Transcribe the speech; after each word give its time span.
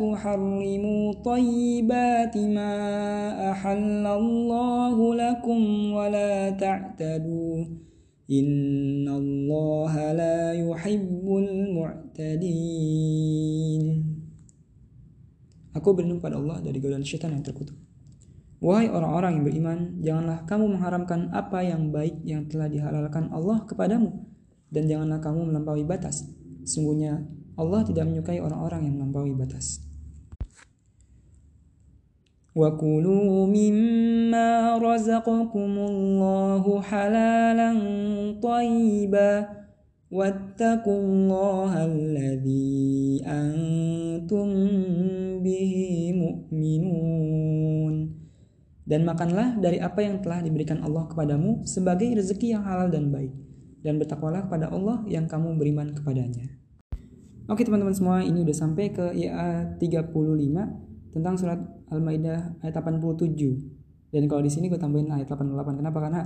تحرموا 0.00 1.04
طيبات 1.12 2.34
ما 2.56 2.74
أحل 3.52 4.04
الله 4.06 4.96
لكم 5.14 5.60
ولا 5.92 6.50
تعتدوا 6.50 7.56
إن 8.30 9.06
الله 9.08 10.12
لا 10.12 10.52
يحب 10.52 11.24
المعتدين 11.44 12.92
Aku 15.72 15.96
berlindung 15.96 16.20
pada 16.20 16.36
Allah 16.36 16.60
dari 16.60 16.76
godaan 16.84 17.00
syaitan 17.00 17.32
yang 17.32 17.40
terkutuk. 17.40 17.72
Wahai 18.60 18.92
orang-orang 18.92 19.40
yang 19.40 19.44
beriman, 19.48 19.78
janganlah 20.04 20.44
kamu 20.44 20.76
mengharamkan 20.76 21.32
apa 21.32 21.64
yang 21.64 21.88
baik 21.88 22.20
yang 22.28 22.44
telah 22.44 22.68
dihalalkan 22.68 23.32
Allah 23.32 23.64
kepadamu, 23.64 24.12
dan 24.68 24.84
janganlah 24.84 25.18
kamu 25.24 25.48
melampaui 25.48 25.88
batas. 25.88 26.28
Sungguhnya 26.68 27.24
Allah 27.56 27.84
tidak 27.84 28.08
menyukai 28.08 28.40
orang-orang 28.40 28.88
yang 28.88 28.94
melampaui 29.00 29.36
batas. 29.36 29.92
وَكُلُوا 32.52 33.48
مِمَّا 33.48 34.76
رَزَقَكُمُ 34.76 35.72
اللَّهُ 35.92 36.64
حَلَالًا 36.80 37.70
طَيِّبًا 38.44 39.32
وَاتَّقُوا 40.12 41.00
اللَّهَ 41.00 41.72
الَّذِي 41.84 43.24
أَنْتُمْ 43.24 44.48
بِهِ 45.40 45.74
مُؤْمِنُونَ 46.12 47.94
Dan 48.84 49.08
makanlah 49.08 49.56
dari 49.56 49.80
apa 49.80 50.04
yang 50.04 50.20
telah 50.20 50.44
diberikan 50.44 50.84
Allah 50.84 51.08
kepadamu 51.08 51.64
sebagai 51.64 52.12
rezeki 52.12 52.52
yang 52.52 52.68
halal 52.68 52.92
dan 52.92 53.08
baik, 53.08 53.32
dan 53.80 53.96
bertakwalah 53.96 54.44
kepada 54.44 54.68
Allah 54.68 55.00
yang 55.08 55.24
kamu 55.24 55.56
beriman 55.56 55.96
kepadanya. 55.96 56.61
Oke 57.50 57.66
teman-teman 57.66 57.90
semua, 57.90 58.22
ini 58.22 58.46
udah 58.46 58.54
sampai 58.54 58.94
ke 58.94 59.18
IA 59.18 59.74
35 59.82 60.14
tentang 61.10 61.34
surat 61.34 61.58
Al-Maidah 61.90 62.62
ayat 62.62 62.74
87. 62.78 64.14
Dan 64.14 64.30
kalau 64.30 64.46
di 64.46 64.50
sini 64.52 64.70
gue 64.70 64.78
tambahin 64.78 65.10
ayat 65.10 65.26
88. 65.26 65.82
Kenapa? 65.82 65.98
Karena 65.98 66.22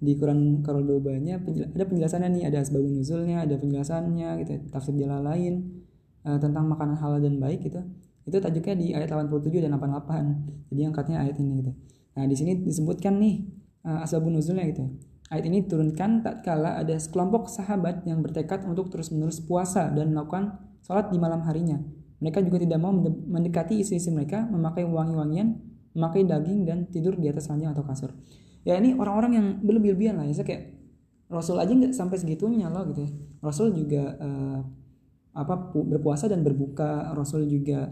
di 0.00 0.14
Quran 0.14 0.62
Kordobanya 0.62 1.42
ada 1.42 1.84
penjelasannya 1.84 2.28
nih, 2.38 2.42
ada 2.46 2.62
asbabun 2.62 3.02
nuzulnya, 3.02 3.44
ada 3.44 3.58
penjelasannya 3.58 4.28
gitu, 4.46 4.52
tafsir 4.70 4.94
jalan 4.96 5.26
lain 5.26 5.84
uh, 6.24 6.38
tentang 6.38 6.70
makanan 6.70 6.96
halal 6.96 7.18
dan 7.18 7.36
baik 7.42 7.66
gitu. 7.66 7.82
Itu 8.24 8.38
tajuknya 8.38 8.74
di 8.78 8.86
ayat 8.94 9.10
87 9.10 9.66
dan 9.66 9.74
88. 9.74 10.70
Jadi 10.70 10.80
angkatnya 10.86 11.16
ayat 11.18 11.36
ini 11.42 11.66
gitu. 11.66 11.72
Nah, 12.14 12.24
di 12.30 12.36
sini 12.38 12.62
disebutkan 12.62 13.18
nih 13.18 13.42
uh, 13.90 14.06
asbabun 14.06 14.38
nuzulnya 14.38 14.70
gitu. 14.70 14.86
Ayat 15.30 15.46
ini 15.46 15.62
turunkan 15.62 16.26
tak 16.26 16.42
kala 16.42 16.82
ada 16.82 16.98
sekelompok 16.98 17.46
sahabat 17.46 18.02
yang 18.02 18.18
bertekad 18.18 18.66
untuk 18.66 18.90
terus-menerus 18.90 19.38
puasa 19.38 19.86
dan 19.86 20.10
melakukan 20.10 20.58
sholat 20.82 21.06
di 21.14 21.22
malam 21.22 21.46
harinya. 21.46 21.78
Mereka 22.18 22.42
juga 22.42 22.58
tidak 22.58 22.82
mau 22.82 22.90
mendekati 23.06 23.78
istri-istri 23.78 24.10
mereka, 24.10 24.42
memakai 24.50 24.82
wangi-wangian, 24.82 25.54
memakai 25.94 26.26
daging 26.26 26.66
dan 26.66 26.90
tidur 26.90 27.14
di 27.14 27.30
atas 27.30 27.46
ranjang 27.46 27.70
atau 27.70 27.86
kasur. 27.86 28.10
Ya 28.66 28.74
ini 28.74 28.98
orang-orang 28.98 29.32
yang 29.38 29.46
berlebih-lebihan 29.62 30.18
lah 30.18 30.26
ya. 30.26 30.34
Saya 30.34 30.46
kayak 30.50 30.62
Rasul 31.30 31.62
aja 31.62 31.70
nggak 31.70 31.94
sampai 31.94 32.18
segitunya 32.18 32.66
loh 32.66 32.90
gitu 32.90 33.06
ya. 33.06 33.10
Rasul 33.38 33.70
juga 33.70 34.18
uh, 34.18 34.60
apa 35.38 35.70
berpuasa 35.70 36.26
dan 36.26 36.42
berbuka. 36.42 37.14
Rasul 37.14 37.46
juga 37.46 37.86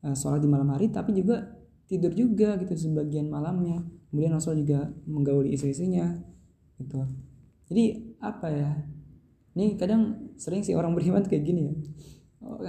uh, 0.00 0.16
sholat 0.16 0.40
di 0.40 0.48
malam 0.48 0.72
hari, 0.72 0.88
tapi 0.88 1.12
juga 1.12 1.44
tidur 1.84 2.16
juga 2.16 2.56
gitu 2.56 2.72
sebagian 2.72 3.28
malamnya. 3.28 3.84
Kemudian 4.08 4.32
Rasul 4.32 4.64
juga 4.64 4.88
menggauli 5.04 5.52
istri-istrinya 5.52 6.39
gitu. 6.80 7.04
Jadi 7.70 8.16
apa 8.18 8.46
ya? 8.50 8.70
Ini 9.54 9.76
kadang 9.76 10.32
sering 10.40 10.64
sih 10.66 10.74
orang 10.74 10.96
beriman 10.96 11.22
kayak 11.22 11.44
gini 11.44 11.70
ya. 11.70 11.74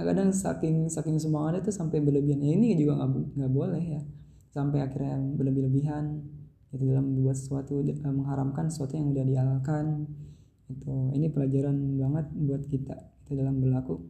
Kadang 0.04 0.30
saking 0.30 0.92
saking 0.92 1.16
semangatnya 1.18 1.64
tuh 1.64 1.74
sampai 1.74 1.98
berlebihan. 2.04 2.38
Ya 2.44 2.52
ini 2.54 2.76
juga 2.76 3.02
nggak 3.08 3.52
boleh 3.52 3.82
ya. 3.82 4.02
Sampai 4.52 4.84
akhirnya 4.84 5.16
berlebih-lebihan 5.16 6.20
itu 6.72 6.84
dalam 6.88 7.04
membuat 7.12 7.36
sesuatu 7.36 7.84
eh, 7.84 7.96
mengharamkan 8.00 8.72
sesuatu 8.72 8.96
yang 8.96 9.12
udah 9.12 9.24
dihalalkan 9.28 10.08
itu 10.72 11.12
ini 11.12 11.28
pelajaran 11.28 11.76
banget 12.00 12.26
buat 12.32 12.62
kita 12.68 12.96
itu 13.24 13.32
dalam 13.36 13.60
berlaku. 13.60 14.00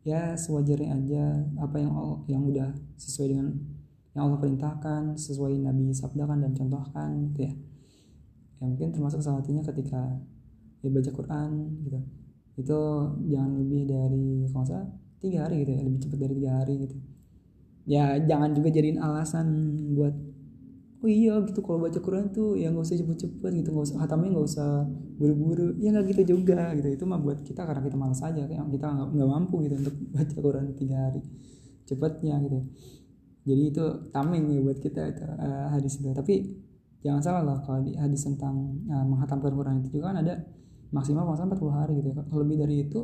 Ya 0.00 0.34
sewajarnya 0.34 0.96
aja 0.96 1.24
apa 1.60 1.76
yang 1.76 1.92
yang 2.26 2.42
udah 2.48 2.72
sesuai 2.96 3.36
dengan 3.36 3.48
yang 4.16 4.26
Allah 4.26 4.40
perintahkan 4.42 5.14
sesuai 5.14 5.60
Nabi 5.62 5.94
sabdakan 5.94 6.48
dan 6.48 6.52
contohkan 6.56 7.08
gitu 7.30 7.46
ya 7.46 7.52
ya 8.60 8.64
mungkin 8.68 8.92
termasuk 8.92 9.24
salah 9.24 9.40
satunya 9.40 9.64
ketika 9.64 10.20
ya 10.84 10.88
baca 10.92 11.10
Quran 11.12 11.50
gitu. 11.84 12.00
Itu 12.60 12.80
jangan 13.28 13.52
lebih 13.56 13.88
dari 13.88 14.28
kalau 14.52 14.66
salah 14.68 14.86
tiga 15.20 15.48
hari 15.48 15.64
gitu 15.64 15.70
ya 15.76 15.82
lebih 15.84 16.00
cepat 16.04 16.18
dari 16.20 16.34
tiga 16.36 16.52
hari 16.60 16.74
gitu. 16.84 16.96
Ya 17.88 18.04
jangan 18.20 18.52
juga 18.52 18.68
jadiin 18.68 19.00
alasan 19.00 19.46
buat 19.96 20.14
oh 21.00 21.08
iya 21.08 21.40
gitu 21.48 21.64
kalau 21.64 21.80
baca 21.80 21.96
Quran 21.96 22.28
tuh 22.28 22.60
ya 22.60 22.68
nggak 22.68 22.84
usah 22.84 23.00
cepet-cepet 23.00 23.50
gitu 23.64 23.68
nggak 23.72 23.86
usah 23.88 23.96
hatamnya 24.04 24.36
nggak 24.36 24.46
usah 24.52 24.68
buru-buru. 25.16 25.76
Ya 25.80 25.96
nggak 25.96 26.12
gitu 26.12 26.36
juga 26.36 26.76
gitu. 26.76 26.88
Itu 26.92 27.04
mah 27.08 27.20
buat 27.20 27.40
kita 27.40 27.64
karena 27.64 27.80
kita 27.80 27.96
malas 27.96 28.20
aja 28.20 28.44
kayak 28.44 28.68
kita 28.68 28.88
nggak 29.16 29.28
mampu 29.28 29.64
gitu 29.64 29.80
untuk 29.80 29.96
baca 30.16 30.36
Quran 30.36 30.64
tiga 30.76 30.96
hari 31.08 31.20
cepatnya 31.88 32.36
gitu. 32.44 32.58
Jadi 33.40 33.62
itu 33.72 33.84
tameng 34.12 34.52
ya 34.52 34.60
buat 34.60 34.78
kita 34.78 35.00
itu 35.16 35.24
uh, 35.24 35.72
hadis 35.72 35.96
itu 35.96 36.12
tapi 36.12 36.34
jangan 37.00 37.20
salah 37.24 37.42
lah 37.44 37.58
kalau 37.64 37.80
di 37.80 37.96
hadis 37.96 38.28
tentang 38.28 38.76
uh, 38.92 39.04
menghatamkan 39.08 39.52
Quran 39.52 39.74
itu 39.80 40.00
juga 40.00 40.12
kan 40.12 40.20
ada 40.20 40.34
maksimal 40.92 41.24
kalau 41.24 41.48
empat 41.48 41.58
40 41.62 41.80
hari 41.80 41.92
gitu 42.02 42.08
ya 42.12 42.14
kalau 42.28 42.40
lebih 42.44 42.58
dari 42.60 42.76
itu 42.84 43.00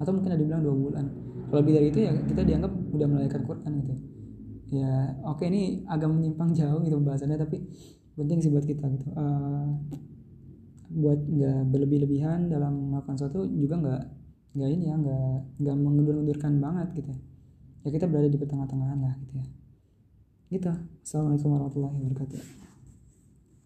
atau 0.00 0.12
mungkin 0.16 0.32
ada 0.32 0.40
bilang 0.40 0.64
dua 0.64 0.74
bulan. 0.74 1.04
Kalau 1.52 1.60
lebih 1.60 1.74
dari 1.76 1.86
itu 1.92 1.98
ya 2.00 2.12
kita 2.24 2.40
dianggap 2.40 2.72
udah 2.72 3.06
melalaikan 3.06 3.42
Quran 3.44 3.70
gitu 3.84 3.92
ya. 4.80 5.12
Oke 5.28 5.44
okay, 5.44 5.46
ini 5.52 5.84
agak 5.84 6.08
menyimpang 6.08 6.56
jauh 6.56 6.80
gitu 6.80 6.96
bahasannya 7.04 7.36
tapi 7.36 7.60
penting 8.16 8.40
sih 8.40 8.48
buat 8.48 8.64
kita 8.64 8.84
gitu. 8.96 9.12
Uh, 9.12 9.76
buat 10.90 11.20
nggak 11.20 11.70
berlebih-lebihan 11.70 12.48
dalam 12.48 12.96
melakukan 12.96 13.14
sesuatu 13.20 13.46
juga 13.46 13.78
nggak 13.78 14.02
nggak 14.56 14.70
ini 14.72 14.84
ya 14.90 14.94
nggak 14.98 15.28
nggak 15.62 15.76
mengundur-undurkan 15.76 16.52
banget 16.58 16.88
gitu 16.96 17.12
ya. 17.84 17.88
Kita 17.92 18.08
berada 18.08 18.28
di 18.28 18.40
pertengah-tengahan 18.40 18.98
lah 19.04 19.14
gitu 19.20 19.34
ya. 19.36 19.46
Gitu. 20.50 20.72
Assalamualaikum 21.04 21.48
warahmatullahi 21.52 21.96
wabarakatuh 22.00 22.69